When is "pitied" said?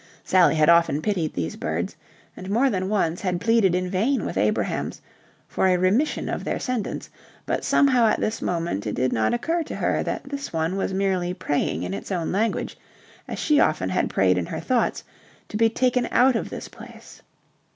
1.03-1.35